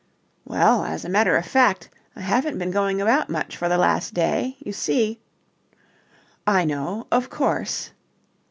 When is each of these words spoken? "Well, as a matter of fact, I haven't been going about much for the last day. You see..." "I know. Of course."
"Well, 0.45 0.83
as 0.83 1.05
a 1.05 1.09
matter 1.09 1.37
of 1.37 1.45
fact, 1.45 1.87
I 2.15 2.21
haven't 2.21 2.57
been 2.57 2.71
going 2.71 2.99
about 2.99 3.29
much 3.29 3.55
for 3.55 3.69
the 3.69 3.77
last 3.77 4.15
day. 4.15 4.57
You 4.57 4.73
see..." 4.73 5.19
"I 6.47 6.65
know. 6.65 7.05
Of 7.11 7.29
course." 7.29 7.91